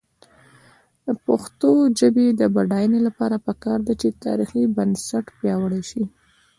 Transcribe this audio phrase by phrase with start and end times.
[1.05, 6.03] د پښتو ژبې د بډاینې لپاره پکار ده چې تاریخي بنسټ پیاوړی شي.